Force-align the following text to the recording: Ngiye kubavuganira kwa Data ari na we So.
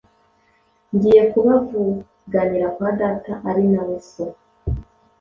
Ngiye 0.93 1.23
kubavuganira 1.31 2.67
kwa 2.75 2.89
Data 2.99 3.33
ari 3.49 3.65
na 3.71 3.81
we 3.87 3.97
So. 4.09 4.25